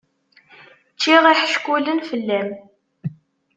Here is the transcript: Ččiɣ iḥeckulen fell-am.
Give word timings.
Ččiɣ 0.95 1.23
iḥeckulen 1.27 1.99
fell-am. 2.09 2.49